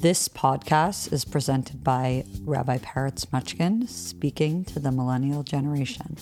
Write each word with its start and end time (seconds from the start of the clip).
This 0.00 0.28
podcast 0.28 1.12
is 1.12 1.24
presented 1.24 1.84
by 1.84 2.24
Rabbi 2.42 2.78
Peretz 2.78 3.26
Mochkin 3.26 3.88
speaking 3.88 4.64
to 4.66 4.78
the 4.78 4.92
millennial 4.92 5.42
generation. 5.42 6.16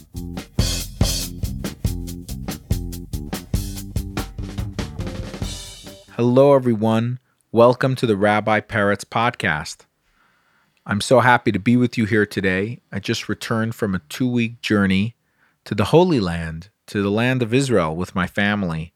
Hello, 6.16 6.54
everyone. 6.54 7.18
Welcome 7.52 7.94
to 7.96 8.06
the 8.06 8.16
Rabbi 8.16 8.60
Peretz 8.60 9.04
podcast. 9.04 9.86
I'm 10.86 11.00
so 11.00 11.20
happy 11.20 11.52
to 11.52 11.58
be 11.58 11.76
with 11.76 11.98
you 11.98 12.04
here 12.04 12.26
today. 12.26 12.80
I 12.92 13.00
just 13.00 13.28
returned 13.28 13.74
from 13.74 13.94
a 13.94 14.00
two 14.08 14.28
week 14.28 14.60
journey 14.60 15.16
to 15.64 15.74
the 15.74 15.86
Holy 15.86 16.20
Land, 16.20 16.70
to 16.86 17.02
the 17.02 17.10
land 17.10 17.42
of 17.42 17.52
Israel 17.52 17.96
with 17.96 18.14
my 18.14 18.26
family. 18.26 18.92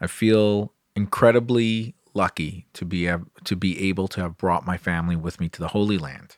I 0.00 0.06
feel 0.06 0.72
incredibly 0.94 1.95
lucky 2.16 2.66
to 2.72 2.84
be 2.84 3.08
to 3.44 3.56
be 3.56 3.88
able 3.88 4.08
to 4.08 4.20
have 4.22 4.36
brought 4.38 4.66
my 4.66 4.76
family 4.76 5.14
with 5.14 5.38
me 5.38 5.48
to 5.50 5.60
the 5.60 5.68
Holy 5.68 5.98
Land. 5.98 6.36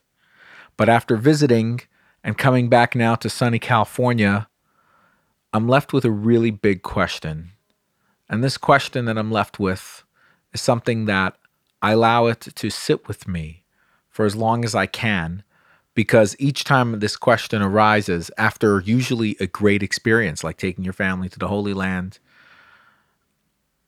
But 0.77 0.89
after 0.89 1.17
visiting 1.17 1.81
and 2.23 2.37
coming 2.37 2.69
back 2.69 2.95
now 2.95 3.15
to 3.15 3.29
sunny 3.29 3.59
California, 3.59 4.47
I'm 5.51 5.67
left 5.67 5.93
with 5.93 6.05
a 6.05 6.11
really 6.11 6.51
big 6.51 6.83
question. 6.83 7.51
And 8.29 8.43
this 8.43 8.57
question 8.57 9.05
that 9.05 9.17
I'm 9.17 9.31
left 9.31 9.59
with 9.59 10.03
is 10.53 10.61
something 10.61 11.05
that 11.05 11.35
I 11.81 11.93
allow 11.93 12.27
it 12.27 12.41
to 12.41 12.69
sit 12.69 13.07
with 13.07 13.27
me 13.27 13.63
for 14.09 14.25
as 14.25 14.35
long 14.35 14.63
as 14.63 14.75
I 14.75 14.85
can 14.85 15.43
because 15.95 16.35
each 16.39 16.63
time 16.63 16.99
this 16.99 17.17
question 17.17 17.61
arises 17.61 18.31
after 18.37 18.79
usually 18.79 19.35
a 19.39 19.47
great 19.47 19.83
experience 19.83 20.43
like 20.43 20.57
taking 20.57 20.83
your 20.83 20.93
family 20.93 21.29
to 21.29 21.39
the 21.39 21.47
Holy 21.47 21.73
Land, 21.73 22.19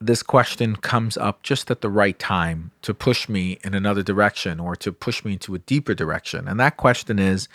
this 0.06 0.22
question 0.22 0.76
comes 0.76 1.16
up 1.16 1.42
just 1.42 1.70
at 1.70 1.80
the 1.80 1.90
right 1.90 2.18
time 2.18 2.70
to 2.82 2.94
push 2.94 3.28
me 3.28 3.58
in 3.64 3.74
another 3.74 4.02
direction 4.02 4.60
or 4.60 4.76
to 4.76 4.92
push 4.92 5.24
me 5.24 5.32
into 5.32 5.54
a 5.54 5.58
deeper 5.60 5.94
direction. 5.94 6.48
And 6.48 6.58
that 6.60 6.76
question 6.76 7.18
is 7.18 7.48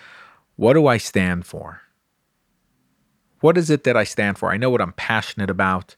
what 0.56 0.74
do 0.74 0.88
I 0.88 0.98
stand 0.98 1.46
for? 1.46 1.82
What 3.40 3.58
is 3.58 3.70
it 3.70 3.84
that 3.84 3.96
I 3.96 4.04
stand 4.04 4.38
for? 4.38 4.52
I 4.52 4.58
know 4.58 4.70
what 4.70 4.82
I'm 4.82 4.94
passionate 4.94 5.50
about. 5.50 5.96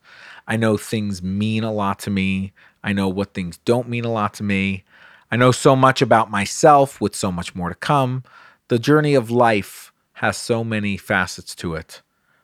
I 0.47 0.57
know 0.57 0.75
things 0.75 1.23
mean 1.23 1.63
a 1.63 1.71
lot 1.71 1.99
to 1.99 2.09
me. 2.09 2.51
I 2.83 2.91
know 2.91 3.07
what 3.07 3.33
things 3.33 3.57
don't 3.59 3.87
mean 3.87 4.03
a 4.03 4.11
lot 4.11 4.33
to 4.35 4.43
me. 4.43 4.83
I 5.31 5.37
know 5.37 5.51
so 5.51 5.75
much 5.75 6.01
about 6.01 6.31
myself 6.31 6.99
with 6.99 7.15
so 7.15 7.31
much 7.31 7.55
more 7.55 7.69
to 7.69 7.75
come. 7.75 8.23
The 8.67 8.79
journey 8.79 9.13
of 9.13 9.31
life 9.31 9.93
has 10.13 10.35
so 10.35 10.63
many 10.63 10.97
facets 10.97 11.55
to 11.55 11.75
it. 11.75 12.01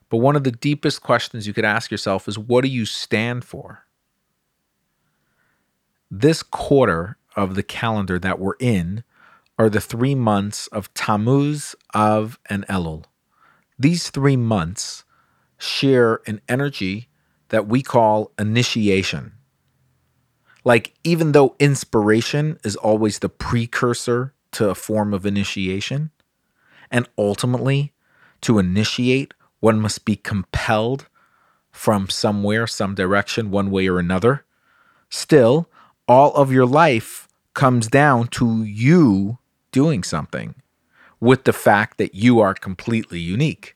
But 0.09 0.17
one 0.17 0.35
of 0.35 0.43
the 0.43 0.51
deepest 0.51 1.01
questions 1.01 1.47
you 1.47 1.53
could 1.53 1.65
ask 1.65 1.91
yourself 1.91 2.27
is 2.27 2.39
what 2.39 2.63
do 2.63 2.69
you 2.69 2.85
stand 2.85 3.43
for? 3.43 3.84
This 6.11 6.43
quarter 6.43 7.17
of 7.35 7.55
the 7.55 7.63
calendar 7.63 8.19
that 8.19 8.39
we're 8.39 8.55
in 8.59 9.03
are 9.57 9.69
the 9.69 9.81
three 9.81 10.15
months 10.15 10.67
of 10.67 10.93
Tammuz, 10.93 11.75
Av, 11.93 12.39
and 12.49 12.65
Elul. 12.67 13.05
These 13.79 14.09
three 14.09 14.37
months 14.37 15.03
share 15.57 16.21
an 16.27 16.41
energy 16.47 17.09
that 17.49 17.67
we 17.67 17.81
call 17.81 18.31
initiation. 18.37 19.33
Like, 20.63 20.93
even 21.03 21.31
though 21.31 21.55
inspiration 21.59 22.59
is 22.63 22.75
always 22.75 23.19
the 23.19 23.29
precursor 23.29 24.33
to 24.51 24.69
a 24.69 24.75
form 24.75 25.13
of 25.13 25.25
initiation, 25.25 26.11
and 26.91 27.07
ultimately, 27.17 27.93
to 28.41 28.59
initiate, 28.59 29.33
one 29.59 29.79
must 29.79 30.05
be 30.05 30.15
compelled 30.15 31.07
from 31.71 32.09
somewhere, 32.09 32.67
some 32.67 32.95
direction, 32.95 33.51
one 33.51 33.69
way 33.69 33.87
or 33.87 33.99
another. 33.99 34.45
Still, 35.09 35.69
all 36.07 36.33
of 36.35 36.51
your 36.51 36.65
life 36.65 37.27
comes 37.53 37.87
down 37.87 38.27
to 38.27 38.63
you 38.63 39.37
doing 39.71 40.03
something 40.03 40.55
with 41.19 41.45
the 41.45 41.53
fact 41.53 41.97
that 41.97 42.13
you 42.13 42.39
are 42.39 42.53
completely 42.53 43.19
unique. 43.19 43.75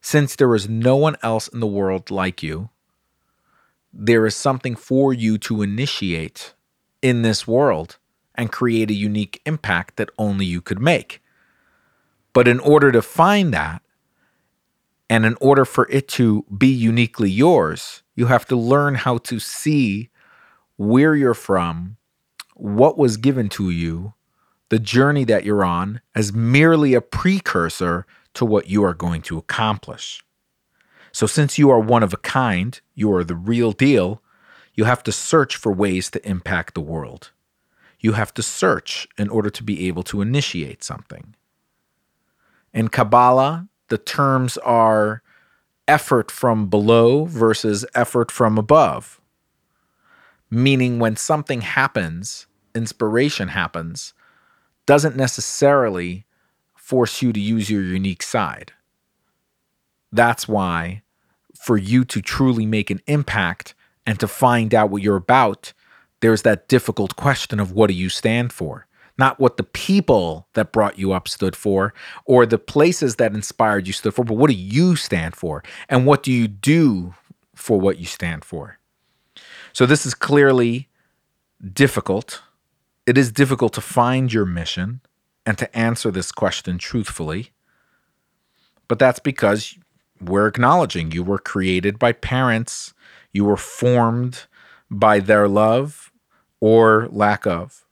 Since 0.00 0.36
there 0.36 0.54
is 0.54 0.68
no 0.68 0.96
one 0.96 1.16
else 1.22 1.48
in 1.48 1.60
the 1.60 1.66
world 1.66 2.10
like 2.10 2.42
you, 2.42 2.70
there 3.92 4.26
is 4.26 4.34
something 4.34 4.76
for 4.76 5.12
you 5.12 5.38
to 5.38 5.62
initiate 5.62 6.54
in 7.02 7.22
this 7.22 7.46
world 7.46 7.98
and 8.34 8.52
create 8.52 8.90
a 8.90 8.94
unique 8.94 9.40
impact 9.44 9.96
that 9.96 10.10
only 10.18 10.46
you 10.46 10.60
could 10.60 10.80
make. 10.80 11.22
But 12.32 12.46
in 12.46 12.60
order 12.60 12.92
to 12.92 13.02
find 13.02 13.52
that, 13.52 13.82
and 15.10 15.24
in 15.24 15.36
order 15.40 15.64
for 15.64 15.88
it 15.90 16.06
to 16.08 16.44
be 16.56 16.68
uniquely 16.68 17.30
yours, 17.30 18.02
you 18.14 18.26
have 18.26 18.46
to 18.46 18.56
learn 18.56 18.94
how 18.94 19.18
to 19.18 19.38
see 19.38 20.10
where 20.78 21.14
you're 21.14 21.34
from, 21.34 21.96
what 22.54 22.96
was 22.96 23.18
given 23.18 23.50
to 23.50 23.68
you, 23.68 24.14
the 24.70 24.78
journey 24.78 25.24
that 25.24 25.44
you're 25.44 25.64
on 25.64 26.00
as 26.14 26.32
merely 26.32 26.94
a 26.94 27.00
precursor 27.00 28.06
to 28.34 28.44
what 28.44 28.68
you 28.68 28.82
are 28.84 28.94
going 28.94 29.20
to 29.22 29.36
accomplish. 29.36 30.24
So, 31.12 31.26
since 31.26 31.58
you 31.58 31.68
are 31.70 31.80
one 31.80 32.02
of 32.02 32.14
a 32.14 32.18
kind, 32.18 32.80
you 32.94 33.12
are 33.12 33.24
the 33.24 33.34
real 33.34 33.72
deal, 33.72 34.22
you 34.74 34.84
have 34.84 35.02
to 35.04 35.12
search 35.12 35.56
for 35.56 35.72
ways 35.72 36.10
to 36.12 36.28
impact 36.28 36.74
the 36.74 36.80
world. 36.80 37.32
You 37.98 38.12
have 38.12 38.32
to 38.34 38.42
search 38.42 39.08
in 39.18 39.28
order 39.28 39.50
to 39.50 39.64
be 39.64 39.88
able 39.88 40.04
to 40.04 40.22
initiate 40.22 40.84
something. 40.84 41.34
In 42.72 42.88
Kabbalah, 42.88 43.66
the 43.88 43.98
terms 43.98 44.56
are 44.58 45.22
effort 45.88 46.30
from 46.30 46.68
below 46.68 47.24
versus 47.24 47.84
effort 47.94 48.30
from 48.30 48.58
above 48.58 49.17
meaning 50.50 50.98
when 50.98 51.16
something 51.16 51.60
happens, 51.60 52.46
inspiration 52.74 53.48
happens, 53.48 54.14
doesn't 54.86 55.16
necessarily 55.16 56.24
force 56.74 57.20
you 57.20 57.32
to 57.32 57.40
use 57.40 57.68
your 57.68 57.82
unique 57.82 58.22
side. 58.22 58.72
That's 60.10 60.48
why, 60.48 61.02
for 61.54 61.76
you 61.76 62.04
to 62.06 62.22
truly 62.22 62.64
make 62.64 62.90
an 62.90 63.00
impact 63.06 63.74
and 64.06 64.18
to 64.20 64.26
find 64.26 64.74
out 64.74 64.90
what 64.90 65.02
you're 65.02 65.16
about, 65.16 65.74
there's 66.20 66.42
that 66.42 66.68
difficult 66.68 67.16
question 67.16 67.60
of 67.60 67.72
what 67.72 67.88
do 67.88 67.94
you 67.94 68.08
stand 68.08 68.52
for? 68.52 68.86
Not 69.18 69.38
what 69.38 69.56
the 69.56 69.64
people 69.64 70.46
that 70.54 70.72
brought 70.72 70.98
you 70.98 71.12
up 71.12 71.28
stood 71.28 71.56
for 71.56 71.92
or 72.24 72.46
the 72.46 72.58
places 72.58 73.16
that 73.16 73.34
inspired 73.34 73.86
you 73.86 73.92
stood 73.92 74.14
for, 74.14 74.24
but 74.24 74.38
what 74.38 74.48
do 74.48 74.56
you 74.56 74.96
stand 74.96 75.36
for? 75.36 75.62
And 75.88 76.06
what 76.06 76.22
do 76.22 76.32
you 76.32 76.48
do 76.48 77.14
for 77.54 77.78
what 77.78 77.98
you 77.98 78.06
stand 78.06 78.44
for? 78.44 78.78
So 79.78 79.86
this 79.86 80.04
is 80.04 80.12
clearly 80.12 80.88
difficult. 81.72 82.42
It 83.06 83.16
is 83.16 83.30
difficult 83.30 83.72
to 83.74 83.80
find 83.80 84.32
your 84.32 84.44
mission 84.44 85.02
and 85.46 85.56
to 85.56 85.72
answer 85.72 86.10
this 86.10 86.32
question 86.32 86.78
truthfully. 86.78 87.52
But 88.88 88.98
that's 88.98 89.20
because 89.20 89.78
we're 90.20 90.48
acknowledging 90.48 91.12
you 91.12 91.22
were 91.22 91.38
created 91.38 91.96
by 91.96 92.10
parents, 92.10 92.92
you 93.32 93.44
were 93.44 93.56
formed 93.56 94.46
by 94.90 95.20
their 95.20 95.46
love 95.46 96.10
or 96.58 97.06
lack 97.12 97.46
of. 97.46 97.86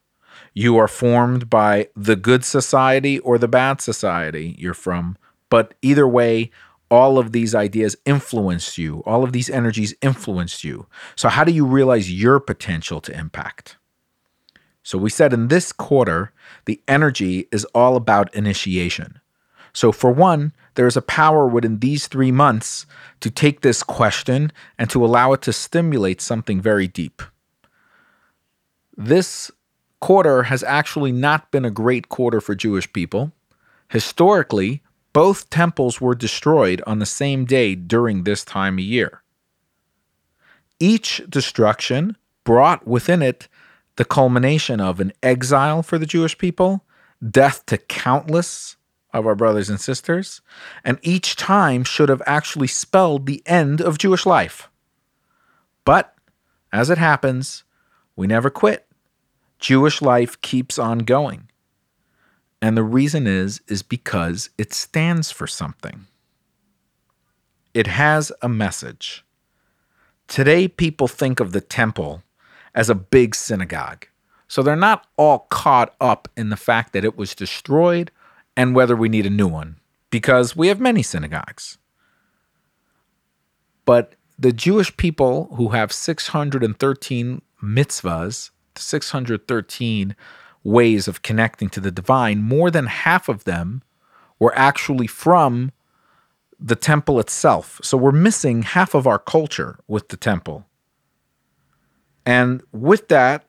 You 0.54 0.76
are 0.78 0.88
formed 0.88 1.48
by 1.48 1.90
the 1.94 2.16
good 2.16 2.44
society 2.44 3.20
or 3.20 3.38
the 3.38 3.46
bad 3.46 3.80
society 3.80 4.56
you're 4.58 4.74
from. 4.74 5.16
But 5.50 5.74
either 5.82 6.08
way, 6.08 6.50
all 6.90 7.18
of 7.18 7.32
these 7.32 7.54
ideas 7.54 7.96
influenced 8.04 8.78
you, 8.78 9.02
all 9.06 9.24
of 9.24 9.32
these 9.32 9.50
energies 9.50 9.94
influenced 10.02 10.64
you. 10.64 10.86
So, 11.16 11.28
how 11.28 11.44
do 11.44 11.52
you 11.52 11.66
realize 11.66 12.12
your 12.12 12.40
potential 12.40 13.00
to 13.02 13.18
impact? 13.18 13.76
So, 14.82 14.98
we 14.98 15.10
said 15.10 15.32
in 15.32 15.48
this 15.48 15.72
quarter, 15.72 16.32
the 16.66 16.80
energy 16.86 17.48
is 17.50 17.64
all 17.66 17.96
about 17.96 18.34
initiation. 18.34 19.20
So, 19.72 19.92
for 19.92 20.10
one, 20.10 20.52
there 20.74 20.86
is 20.86 20.96
a 20.96 21.02
power 21.02 21.46
within 21.46 21.80
these 21.80 22.06
three 22.06 22.32
months 22.32 22.86
to 23.20 23.30
take 23.30 23.60
this 23.60 23.82
question 23.82 24.52
and 24.78 24.88
to 24.90 25.04
allow 25.04 25.32
it 25.32 25.42
to 25.42 25.52
stimulate 25.52 26.20
something 26.20 26.60
very 26.60 26.86
deep. 26.86 27.22
This 28.96 29.50
quarter 30.00 30.44
has 30.44 30.62
actually 30.62 31.12
not 31.12 31.50
been 31.50 31.64
a 31.64 31.70
great 31.70 32.08
quarter 32.08 32.40
for 32.40 32.54
Jewish 32.54 32.90
people. 32.92 33.32
Historically, 33.88 34.82
both 35.16 35.48
temples 35.48 35.98
were 35.98 36.14
destroyed 36.14 36.82
on 36.86 36.98
the 36.98 37.06
same 37.06 37.46
day 37.46 37.74
during 37.74 38.24
this 38.24 38.44
time 38.44 38.74
of 38.74 38.84
year. 38.84 39.22
Each 40.78 41.22
destruction 41.26 42.18
brought 42.44 42.86
within 42.86 43.22
it 43.22 43.48
the 43.96 44.04
culmination 44.04 44.78
of 44.78 45.00
an 45.00 45.14
exile 45.22 45.82
for 45.82 45.96
the 45.96 46.04
Jewish 46.04 46.36
people, 46.36 46.84
death 47.30 47.64
to 47.64 47.78
countless 47.78 48.76
of 49.14 49.26
our 49.26 49.34
brothers 49.34 49.70
and 49.70 49.80
sisters, 49.80 50.42
and 50.84 50.98
each 51.00 51.34
time 51.34 51.82
should 51.82 52.10
have 52.10 52.22
actually 52.26 52.68
spelled 52.68 53.24
the 53.24 53.42
end 53.46 53.80
of 53.80 53.96
Jewish 53.96 54.26
life. 54.26 54.68
But 55.86 56.14
as 56.74 56.90
it 56.90 56.98
happens, 56.98 57.64
we 58.16 58.26
never 58.26 58.50
quit. 58.50 58.86
Jewish 59.60 60.02
life 60.02 60.38
keeps 60.42 60.78
on 60.78 60.98
going. 60.98 61.45
And 62.60 62.76
the 62.76 62.82
reason 62.82 63.26
is 63.26 63.60
is 63.68 63.82
because 63.82 64.50
it 64.58 64.72
stands 64.72 65.30
for 65.30 65.46
something. 65.46 66.06
It 67.74 67.86
has 67.86 68.32
a 68.40 68.48
message. 68.48 69.24
Today 70.28 70.66
people 70.66 71.08
think 71.08 71.40
of 71.40 71.52
the 71.52 71.60
temple 71.60 72.22
as 72.74 72.90
a 72.90 72.94
big 72.94 73.34
synagogue. 73.34 74.06
So 74.48 74.62
they're 74.62 74.76
not 74.76 75.06
all 75.16 75.40
caught 75.50 75.94
up 76.00 76.28
in 76.36 76.50
the 76.50 76.56
fact 76.56 76.92
that 76.92 77.04
it 77.04 77.16
was 77.16 77.34
destroyed 77.34 78.10
and 78.56 78.74
whether 78.74 78.96
we 78.96 79.08
need 79.08 79.26
a 79.26 79.30
new 79.30 79.48
one, 79.48 79.76
because 80.10 80.56
we 80.56 80.68
have 80.68 80.80
many 80.80 81.02
synagogues. 81.02 81.78
But 83.84 84.14
the 84.38 84.52
Jewish 84.52 84.96
people 84.96 85.48
who 85.56 85.68
have 85.68 85.92
613 85.92 87.42
mitzvahs, 87.62 88.50
613 88.76 90.16
ways 90.66 91.06
of 91.06 91.22
connecting 91.22 91.70
to 91.70 91.80
the 91.80 91.92
divine, 91.92 92.42
more 92.42 92.70
than 92.70 92.86
half 92.86 93.28
of 93.28 93.44
them 93.44 93.82
were 94.38 94.52
actually 94.58 95.06
from 95.06 95.70
the 96.58 96.76
temple 96.76 97.20
itself. 97.20 97.80
So 97.82 97.96
we're 97.96 98.12
missing 98.12 98.62
half 98.62 98.94
of 98.94 99.06
our 99.06 99.18
culture 99.18 99.78
with 99.86 100.08
the 100.08 100.16
temple. 100.16 100.66
And 102.24 102.62
with 102.72 103.08
that 103.08 103.46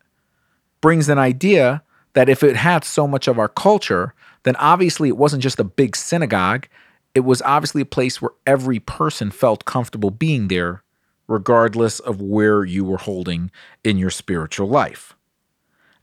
brings 0.79 1.09
an 1.09 1.17
idea 1.17 1.83
that 2.13 2.29
if 2.29 2.43
it 2.43 2.55
had 2.55 2.83
so 2.83 3.07
much 3.07 3.27
of 3.27 3.39
our 3.39 3.49
culture, 3.49 4.13
then 4.43 4.55
obviously 4.57 5.09
it 5.09 5.17
wasn't 5.17 5.43
just 5.43 5.59
a 5.59 5.63
big 5.63 5.95
synagogue. 5.95 6.67
It 7.15 7.21
was 7.21 7.41
obviously 7.41 7.81
a 7.81 7.85
place 7.85 8.21
where 8.21 8.31
every 8.45 8.79
person 8.79 9.31
felt 9.31 9.65
comfortable 9.65 10.11
being 10.11 10.49
there, 10.49 10.83
regardless 11.27 11.99
of 11.99 12.21
where 12.21 12.63
you 12.63 12.85
were 12.85 12.97
holding 12.97 13.49
in 13.83 13.97
your 13.97 14.11
spiritual 14.11 14.69
life. 14.69 15.16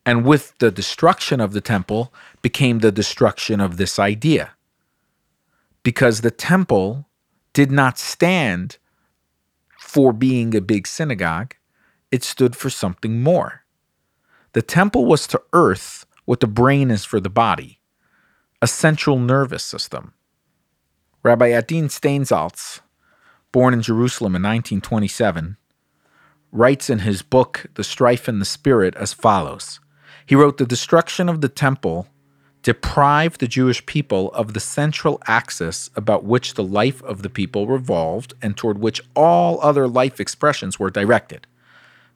And 0.07 0.25
with 0.25 0.57
the 0.59 0.71
destruction 0.71 1.41
of 1.41 1.53
the 1.53 1.61
temple 1.61 2.13
became 2.43 2.81
the 2.81 2.93
destruction 2.93 3.61
of 3.61 3.77
this 3.77 3.99
idea. 3.99 4.53
Because 5.83 6.21
the 6.21 6.31
temple 6.31 7.09
did 7.53 7.71
not 7.71 7.99
stand 7.99 8.79
for 9.79 10.13
being 10.13 10.55
a 10.55 10.61
big 10.61 10.87
synagogue, 10.87 11.55
it 12.11 12.23
stood 12.23 12.55
for 12.55 12.69
something 12.69 13.23
more. 13.23 13.65
The 14.53 14.63
temple 14.63 15.07
was 15.07 15.27
to 15.29 15.43
earth 15.53 16.07
what 16.27 16.41
the 16.41 16.47
brain 16.47 16.91
is 16.91 17.05
for 17.05 17.21
the 17.21 17.31
body, 17.31 17.81
a 18.61 18.67
central 18.67 19.19
nervous 19.19 19.65
system. 19.65 20.13
Rabbi 21.23 21.49
Adin 21.49 21.89
Steinsaltz, 21.89 22.81
born 23.53 23.73
in 23.73 23.83
Jerusalem 23.83 24.37
in 24.37 24.43
1927, 24.43 25.57
writes 26.53 26.91
in 26.91 27.01
his 27.01 27.23
book, 27.23 27.67
The 27.75 27.85
Strife 27.85 28.29
in 28.29 28.39
the 28.39 28.45
Spirit, 28.45 28.95
as 28.97 29.13
follows 29.13 29.81
he 30.27 30.35
wrote, 30.35 30.59
The 30.59 30.67
destruction 30.67 31.29
of 31.29 31.41
the 31.41 31.49
temple 31.49 32.09
deprived 32.63 33.41
the 33.41 33.47
Jewish 33.47 33.85
people 33.85 34.33
of 34.33 34.55
the 34.55 34.61
central 34.61 35.21
axis 35.27 35.91
about 35.95 36.25
which 36.25 36.55
the 36.55 36.65
life 36.65 37.03
of 37.03 37.23
the 37.23 37.29
people 37.29 37.67
revolved 37.67 38.33
and 38.41 38.57
toward 38.57 38.79
which 38.79 39.03
all 39.15 39.61
other 39.61 39.87
life 39.87 40.19
expressions 40.19 40.79
were 40.79 40.91
directed. 40.91 41.47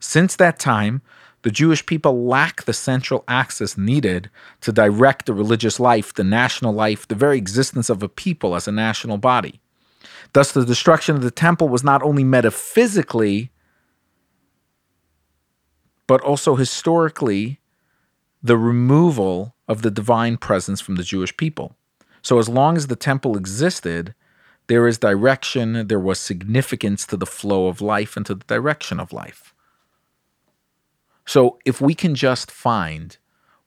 Since 0.00 0.36
that 0.36 0.58
time, 0.58 1.02
the 1.42 1.50
Jewish 1.50 1.84
people 1.84 2.26
lack 2.26 2.64
the 2.64 2.72
central 2.72 3.24
axis 3.28 3.76
needed 3.76 4.30
to 4.62 4.72
direct 4.72 5.26
the 5.26 5.34
religious 5.34 5.78
life, 5.78 6.14
the 6.14 6.24
national 6.24 6.72
life, 6.72 7.06
the 7.06 7.14
very 7.14 7.36
existence 7.36 7.90
of 7.90 8.02
a 8.02 8.08
people 8.08 8.56
as 8.56 8.66
a 8.66 8.72
national 8.72 9.18
body. 9.18 9.60
Thus, 10.32 10.52
the 10.52 10.64
destruction 10.64 11.14
of 11.14 11.22
the 11.22 11.30
temple 11.30 11.68
was 11.68 11.84
not 11.84 12.02
only 12.02 12.24
metaphysically, 12.24 13.50
but 16.06 16.20
also 16.22 16.56
historically 16.56 17.60
the 18.42 18.56
removal 18.56 19.54
of 19.66 19.82
the 19.82 19.90
divine 19.90 20.36
presence 20.36 20.80
from 20.80 20.96
the 20.96 21.02
Jewish 21.02 21.36
people. 21.36 21.76
So, 22.22 22.38
as 22.38 22.48
long 22.48 22.76
as 22.76 22.86
the 22.86 22.96
temple 22.96 23.36
existed, 23.36 24.14
there 24.66 24.86
is 24.86 24.98
direction, 24.98 25.88
there 25.88 26.00
was 26.00 26.20
significance 26.20 27.06
to 27.06 27.16
the 27.16 27.26
flow 27.26 27.68
of 27.68 27.80
life 27.80 28.16
and 28.16 28.26
to 28.26 28.34
the 28.34 28.44
direction 28.44 29.00
of 29.00 29.12
life. 29.12 29.54
So, 31.26 31.58
if 31.64 31.80
we 31.80 31.94
can 31.94 32.14
just 32.14 32.50
find 32.50 33.16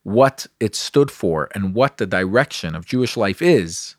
what 0.02 0.46
it 0.58 0.74
stood 0.74 1.10
for 1.10 1.48
and 1.54 1.74
what 1.74 1.96
the 1.96 2.06
direction 2.06 2.74
of 2.74 2.86
Jewish 2.86 3.16
life 3.16 3.40
is, 3.40 3.96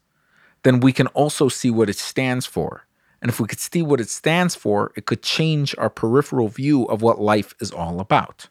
then 0.64 0.80
we 0.80 0.92
can 0.92 1.08
also 1.08 1.50
see 1.50 1.70
what 1.70 1.90
it 1.90 1.98
stands 1.98 2.46
for. 2.46 2.86
And 3.22 3.30
if 3.30 3.40
we 3.40 3.48
could 3.48 3.60
see 3.60 3.82
what 3.82 4.02
it 4.02 4.10
stands 4.10 4.54
for, 4.54 4.92
it 4.98 5.06
could 5.06 5.22
change 5.22 5.74
our 5.78 5.90
peripheral 5.90 6.50
view 6.50 6.84
of 6.86 7.02
what 7.02 7.22
life 7.22 7.54
is 7.62 7.72
all 7.72 8.02
about. 8.02 8.50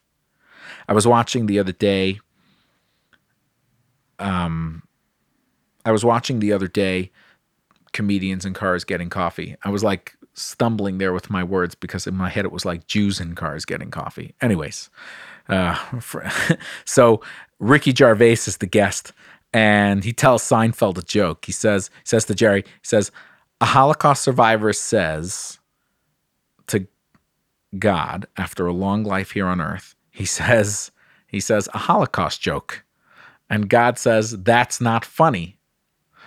I 0.88 0.92
was 0.92 1.06
watching 1.06 1.46
the 1.46 1.58
other 1.58 1.72
day. 1.72 2.20
Um, 4.19 4.82
I 5.84 5.90
was 5.90 6.04
watching 6.04 6.38
the 6.38 6.52
other 6.52 6.69
day 6.69 7.10
comedians 7.92 8.44
in 8.44 8.54
cars 8.54 8.84
getting 8.84 9.10
coffee. 9.10 9.56
I 9.64 9.70
was 9.70 9.84
like 9.84 10.14
stumbling 10.34 10.98
there 10.98 11.12
with 11.12 11.30
my 11.30 11.44
words 11.44 11.74
because 11.74 12.06
in 12.06 12.16
my 12.16 12.28
head 12.28 12.44
it 12.44 12.52
was 12.52 12.64
like 12.64 12.86
Jews 12.86 13.20
in 13.20 13.34
cars 13.34 13.64
getting 13.64 13.90
coffee. 13.90 14.34
Anyways, 14.40 14.90
uh, 15.48 15.74
for, 16.00 16.28
so 16.84 17.20
Ricky 17.58 17.94
Gervais 17.94 18.32
is 18.32 18.56
the 18.58 18.66
guest, 18.66 19.12
and 19.52 20.04
he 20.04 20.12
tells 20.12 20.42
Seinfeld 20.42 20.98
a 20.98 21.02
joke. 21.02 21.44
He 21.44 21.52
says, 21.52 21.90
he 22.02 22.06
says 22.06 22.24
to 22.26 22.34
Jerry, 22.34 22.62
he 22.62 22.84
says, 22.84 23.10
a 23.60 23.66
Holocaust 23.66 24.22
survivor 24.22 24.72
says 24.72 25.60
to 26.69 26.86
God 27.78 28.26
after 28.36 28.66
a 28.66 28.72
long 28.72 29.04
life 29.04 29.32
here 29.32 29.46
on 29.46 29.60
earth, 29.60 29.94
he 30.12 30.25
says 30.25 30.93
he 31.26 31.41
says 31.41 31.69
a 31.75 31.79
holocaust 31.79 32.41
joke. 32.41 32.85
And 33.50 33.69
god 33.69 33.99
says 33.99 34.31
that's 34.43 34.81
not 34.81 35.05
funny. 35.05 35.59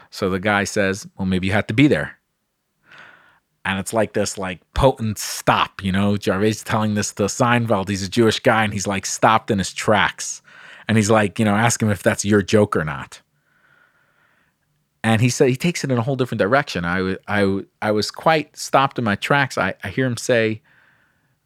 So 0.09 0.29
the 0.29 0.39
guy 0.39 0.65
says 0.65 1.07
well 1.17 1.25
maybe 1.25 1.47
you 1.47 1.53
had 1.53 1.69
to 1.69 1.73
be 1.73 1.87
there. 1.87 2.17
And 3.63 3.79
it's 3.79 3.93
like 3.93 4.13
this 4.13 4.37
like 4.37 4.59
potent 4.73 5.17
stop 5.17 5.83
you 5.83 5.91
know? 5.91 6.17
Gervais 6.17 6.55
telling 6.65 6.95
this 6.95 7.13
to 7.13 7.23
seinfeld. 7.23 7.87
He's 7.87 8.03
a 8.03 8.09
jewish 8.09 8.39
guy 8.39 8.65
and 8.65 8.73
he's 8.73 8.87
like 8.87 9.05
stopped 9.05 9.49
in 9.49 9.59
his 9.59 9.73
tracks. 9.73 10.41
And 10.87 10.97
he's 10.97 11.09
like 11.09 11.39
you 11.39 11.45
know 11.45 11.55
ask 11.55 11.81
him 11.81 11.89
if 11.89 12.03
that's 12.03 12.25
your 12.25 12.41
joke 12.41 12.75
or 12.75 12.83
not. 12.83 13.21
And 15.03 15.21
he 15.21 15.29
said 15.29 15.49
he 15.49 15.55
takes 15.55 15.83
it 15.83 15.91
in 15.91 15.99
a 15.99 16.01
whole 16.01 16.15
different 16.15 16.39
direction. 16.39 16.83
I, 16.83 17.17
I, 17.27 17.61
I 17.79 17.91
was 17.91 18.09
quite 18.09 18.57
stopped 18.57 18.97
in 18.97 19.05
my 19.05 19.13
tracks. 19.15 19.55
I, 19.55 19.75
I 19.83 19.89
hear 19.89 20.07
him 20.07 20.17
say 20.17 20.63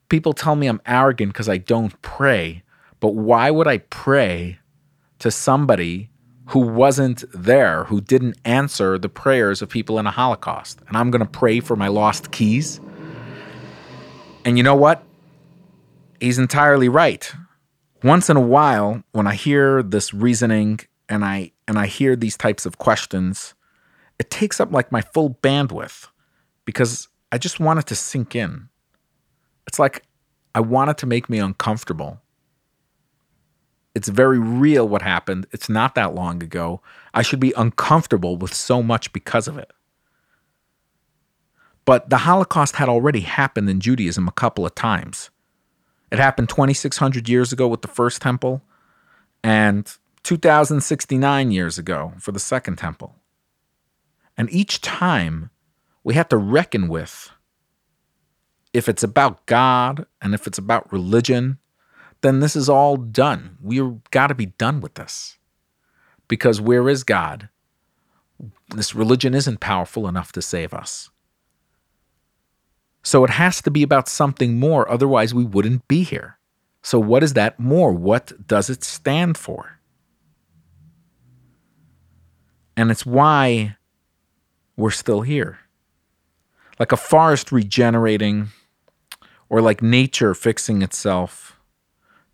people 0.09 0.33
tell 0.33 0.55
me 0.55 0.67
I'm 0.67 0.81
arrogant 0.85 1.33
because 1.33 1.47
I 1.47 1.57
don't 1.57 1.99
pray. 2.01 2.63
But 2.99 3.15
why 3.15 3.49
would 3.51 3.67
I 3.67 3.77
pray 3.77 4.59
to 5.19 5.31
somebody 5.31 6.09
who 6.47 6.59
wasn't 6.59 7.23
there, 7.33 7.85
who 7.85 8.01
didn't 8.01 8.37
answer 8.43 8.97
the 8.97 9.07
prayers 9.07 9.61
of 9.61 9.69
people 9.69 9.99
in 9.99 10.07
a 10.07 10.11
Holocaust? 10.11 10.81
And 10.87 10.97
I'm 10.97 11.11
going 11.11 11.23
to 11.23 11.29
pray 11.29 11.59
for 11.59 11.75
my 11.75 11.87
lost 11.87 12.31
keys? 12.31 12.81
And 14.43 14.57
you 14.57 14.63
know 14.63 14.75
what? 14.75 15.03
He's 16.19 16.39
entirely 16.39 16.89
right. 16.89 17.31
Once 18.03 18.29
in 18.29 18.37
a 18.37 18.41
while, 18.41 19.03
when 19.11 19.27
I 19.27 19.35
hear 19.35 19.83
this 19.83 20.13
reasoning 20.13 20.79
and 21.07 21.23
I 21.23 21.51
and 21.67 21.77
I 21.77 21.85
hear 21.85 22.15
these 22.15 22.35
types 22.35 22.65
of 22.65 22.77
questions, 22.77 23.53
it 24.17 24.29
takes 24.29 24.59
up 24.59 24.71
like 24.71 24.91
my 24.91 25.01
full 25.01 25.37
bandwidth 25.41 26.07
because 26.65 27.09
I 27.31 27.37
just 27.37 27.59
want 27.59 27.79
it 27.79 27.87
to 27.87 27.95
sink 27.95 28.35
in. 28.35 28.69
It's 29.69 29.77
like 29.77 30.01
I 30.55 30.61
want 30.61 30.89
it 30.89 30.97
to 30.97 31.05
make 31.05 31.29
me 31.29 31.37
uncomfortable. 31.37 32.19
It's 33.93 34.07
very 34.07 34.39
real 34.39 34.89
what 34.89 35.03
happened. 35.03 35.45
It's 35.51 35.69
not 35.69 35.93
that 35.93 36.15
long 36.15 36.41
ago. 36.41 36.81
I 37.13 37.21
should 37.21 37.39
be 37.39 37.53
uncomfortable 37.55 38.35
with 38.35 38.51
so 38.51 38.81
much 38.81 39.13
because 39.13 39.47
of 39.47 39.59
it. 39.59 39.71
But 41.85 42.09
the 42.09 42.17
Holocaust 42.17 42.77
had 42.77 42.89
already 42.89 43.19
happened 43.19 43.69
in 43.69 43.79
Judaism 43.79 44.27
a 44.27 44.31
couple 44.31 44.65
of 44.65 44.73
times. 44.73 45.29
It 46.11 46.17
happened 46.17 46.49
2,600 46.49 47.29
years 47.29 47.53
ago 47.53 47.67
with 47.67 47.83
the 47.83 47.87
first 47.87 48.23
temple 48.23 48.63
and 49.43 49.95
2,069 50.23 51.51
years 51.51 51.77
ago 51.77 52.13
for 52.17 52.31
the 52.31 52.39
second 52.39 52.77
temple. 52.77 53.17
And 54.35 54.51
each 54.51 54.81
time 54.81 55.51
we 56.03 56.15
have 56.15 56.29
to 56.29 56.37
reckon 56.37 56.87
with 56.87 57.29
if 58.73 58.87
it's 58.87 59.03
about 59.03 59.45
God 59.45 60.05
and 60.21 60.33
if 60.33 60.47
it's 60.47 60.57
about 60.57 60.91
religion, 60.91 61.57
then 62.21 62.39
this 62.39 62.55
is 62.55 62.69
all 62.69 62.97
done. 62.97 63.57
We've 63.61 63.99
got 64.11 64.27
to 64.27 64.35
be 64.35 64.47
done 64.47 64.81
with 64.81 64.95
this. 64.95 65.37
Because 66.27 66.61
where 66.61 66.87
is 66.89 67.03
God? 67.03 67.49
This 68.69 68.93
religion 68.93 69.33
isn't 69.33 69.59
powerful 69.59 70.07
enough 70.07 70.31
to 70.33 70.41
save 70.41 70.73
us. 70.73 71.09
So 73.01 73.23
it 73.23 73.31
has 73.31 73.61
to 73.63 73.71
be 73.71 73.81
about 73.81 74.07
something 74.07 74.59
more, 74.59 74.89
otherwise, 74.89 75.33
we 75.33 75.45
wouldn't 75.45 75.87
be 75.87 76.03
here. 76.03 76.37
So, 76.81 76.99
what 76.99 77.23
is 77.23 77.33
that 77.33 77.59
more? 77.59 77.91
What 77.91 78.47
does 78.47 78.69
it 78.69 78.83
stand 78.83 79.37
for? 79.37 79.79
And 82.77 82.91
it's 82.91 83.05
why 83.05 83.77
we're 84.77 84.91
still 84.91 85.21
here. 85.21 85.59
Like 86.77 86.91
a 86.93 86.97
forest 86.97 87.51
regenerating, 87.51 88.49
or 89.49 89.61
like 89.61 89.81
nature 89.81 90.33
fixing 90.33 90.81
itself. 90.81 91.59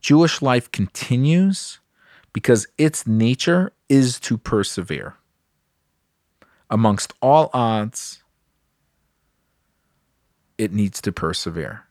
Jewish 0.02 0.42
life 0.42 0.72
continues 0.72 1.80
because 2.34 2.68
its 2.78 3.08
nature 3.08 3.72
is 3.90 4.20
to 4.20 4.38
persevere. 4.38 5.16
Amongst 6.70 7.14
all 7.22 7.50
odds, 7.54 8.22
it 10.58 10.74
needs 10.74 11.02
to 11.02 11.12
persevere. 11.12 11.84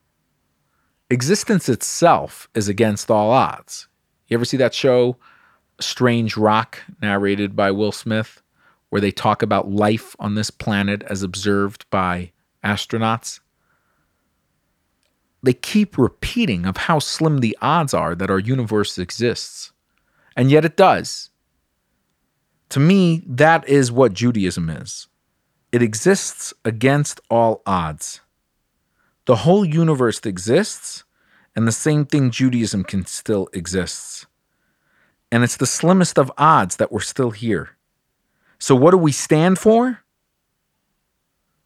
existence 1.11 1.69
itself 1.69 2.49
is 2.55 2.69
against 2.69 3.11
all 3.11 3.31
odds. 3.31 3.89
You 4.29 4.37
ever 4.37 4.45
see 4.45 4.57
that 4.57 4.75
show, 4.75 5.17
Strange 5.81 6.37
Rock, 6.37 6.81
narrated 7.01 7.55
by 7.55 7.71
Will 7.71 7.93
Smith, 7.93 8.43
where 8.91 9.01
they 9.01 9.11
talk 9.11 9.43
about 9.43 9.71
life 9.71 10.17
on 10.19 10.35
this 10.35 10.51
planet 10.51 11.03
as 11.05 11.23
observed 11.23 11.85
by 11.91 12.33
astronauts? 12.65 13.41
They 15.45 15.53
keep 15.53 15.99
repeating 15.99 16.65
of 16.65 16.79
how 16.79 17.01
slim 17.01 17.39
the 17.39 17.57
odds 17.61 17.93
are 17.93 18.15
that 18.15 18.31
our 18.31 18.39
universe 18.39 18.97
exists. 18.97 19.73
And 20.35 20.51
yet 20.51 20.65
it 20.65 20.75
does. 20.75 21.29
To 22.71 22.81
me, 22.81 23.23
that 23.27 23.69
is 23.69 23.93
what 23.93 24.15
Judaism 24.15 24.71
is. 24.71 25.07
It 25.71 25.83
exists 25.83 26.55
against 26.65 27.21
all 27.29 27.61
odds. 27.67 28.23
The 29.27 29.37
whole 29.37 29.67
universe 29.67 30.21
exists, 30.25 31.05
and 31.55 31.69
the 31.69 31.73
same 31.73 32.07
thing 32.07 32.31
Judaism 32.31 32.83
can 32.83 33.05
still 33.05 33.49
exists. 33.53 34.25
And 35.31 35.45
it's 35.45 35.59
the 35.59 35.67
slimmest 35.67 36.19
of 36.19 36.33
odds 36.39 36.77
that 36.77 36.91
we're 36.91 37.01
still 37.01 37.33
here. 37.33 37.77
So, 38.59 38.75
what 38.75 38.93
do 38.93 38.97
we 38.97 39.13
stand 39.13 39.59
for? 39.59 40.01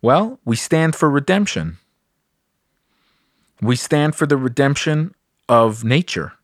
Well, 0.02 0.40
we 0.44 0.56
stand 0.56 0.97
for 0.97 1.08
redemption. 1.08 1.78
We 3.60 3.76
stand 3.76 4.14
for 4.14 4.26
the 4.26 4.36
redemption 4.36 5.14
of 5.48 5.84
nature. 5.84 6.34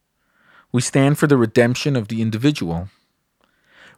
We 0.73 0.81
stand 0.81 1.19
for 1.19 1.27
the 1.27 1.37
redemption 1.37 1.95
of 1.95 2.09
the 2.09 2.21
individual. 2.21 2.89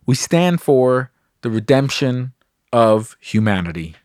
We 0.05 0.15
stand 0.15 0.61
for 0.61 1.11
the 1.41 1.51
redemption 1.51 2.33
of 2.73 3.17
humanity. 3.21 3.97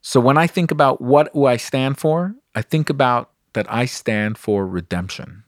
So 0.00 0.20
when 0.20 0.38
I 0.38 0.46
think 0.46 0.70
about 0.70 1.00
what 1.02 1.32
do 1.34 1.44
I 1.44 1.58
stand 1.58 1.98
for, 1.98 2.34
I 2.54 2.62
think 2.62 2.88
about 2.88 3.30
that 3.52 3.70
I 3.70 3.84
stand 3.84 4.38
for 4.38 4.66
redemption. 4.66 5.44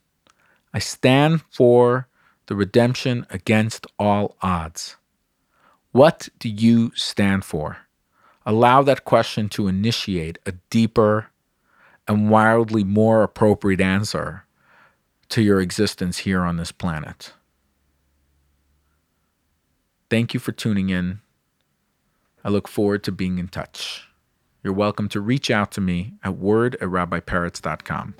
I 0.75 0.79
stand 0.79 1.43
for 1.51 2.09
the 2.47 2.55
redemption 2.55 3.27
against 3.31 3.87
all 3.99 4.37
odds. 4.43 4.97
What 5.93 6.29
do 6.39 6.49
you 6.49 6.93
stand 6.95 7.45
for? 7.45 7.79
Allow 8.45 8.83
that 8.83 9.05
question 9.05 9.49
to 9.51 9.69
initiate 9.69 10.39
a 10.45 10.53
deeper 10.69 11.31
and 12.11 12.29
wildly 12.29 12.85
more 12.85 13.23
appropriate 13.23 13.81
answer 13.81 14.45
to 15.31 15.41
your 15.41 15.63
existence 15.63 16.19
here 16.19 16.43
on 16.43 16.59
this 16.59 16.73
planet. 16.73 17.33
Thank 20.11 20.35
you 20.35 20.41
for 20.41 20.53
tuning 20.53 20.91
in. 20.91 21.21
I 22.45 22.51
look 22.51 22.69
forward 22.69 23.03
to 23.05 23.13
being 23.13 23.39
in 23.39 23.49
touch 23.49 24.11
you're 24.63 24.75
welcome 24.75 25.09
to 25.09 25.21
reach 25.21 25.51
out 25.51 25.73
to 25.73 25.81
me 25.81 26.13
at 26.23 26.37
word 26.37 26.75
at 26.77 26.89
rabbiperetz.com. 26.89 28.15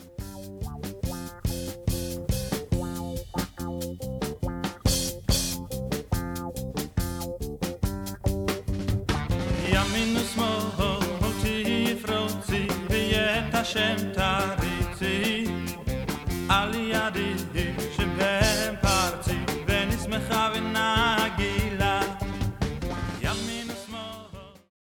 Hashem 13.73 14.10